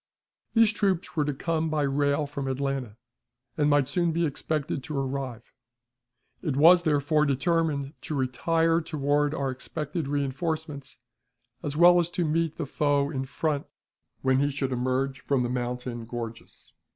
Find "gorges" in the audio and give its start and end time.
16.05-16.73